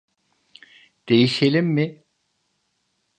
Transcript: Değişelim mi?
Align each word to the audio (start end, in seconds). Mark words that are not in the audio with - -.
Değişelim 1.09 1.63
mi? 1.65 2.03